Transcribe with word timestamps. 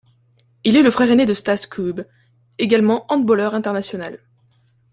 Il 0.63 0.75
est 0.77 0.81
le 0.81 0.89
frère 0.89 1.11
aîné 1.11 1.27
de 1.27 1.33
Staš 1.35 1.59
Skube, 1.59 2.01
également 2.57 3.05
handballeur 3.13 3.53
international. 3.53 4.17